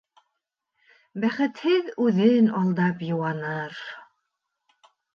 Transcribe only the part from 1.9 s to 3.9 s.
үҙен алдап йыуаныр.